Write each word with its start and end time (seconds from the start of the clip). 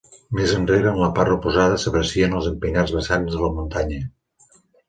Més 0.37 0.53
enrere 0.59 0.89
en 0.93 1.01
la 1.01 1.09
part 1.19 1.33
oposada 1.35 1.77
s'aprecien 1.83 2.35
els 2.39 2.49
empinats 2.53 2.97
vessants 2.99 3.37
de 3.37 3.43
la 3.45 3.55
muntanya. 3.59 4.03